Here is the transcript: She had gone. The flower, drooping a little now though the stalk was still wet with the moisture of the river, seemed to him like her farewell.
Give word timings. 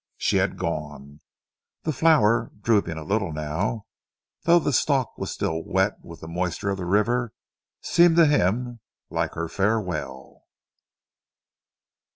She 0.17 0.37
had 0.37 0.57
gone. 0.57 1.21
The 1.83 1.93
flower, 1.93 2.51
drooping 2.59 2.97
a 2.97 3.03
little 3.03 3.31
now 3.31 3.85
though 4.45 4.57
the 4.57 4.73
stalk 4.73 5.15
was 5.15 5.29
still 5.29 5.61
wet 5.63 5.99
with 6.03 6.21
the 6.21 6.27
moisture 6.27 6.71
of 6.71 6.77
the 6.79 6.85
river, 6.87 7.33
seemed 7.81 8.15
to 8.15 8.25
him 8.25 8.79
like 9.11 9.35
her 9.35 9.47
farewell. 9.47 10.47